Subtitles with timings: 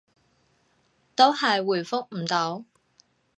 [1.13, 2.65] 都係回覆唔到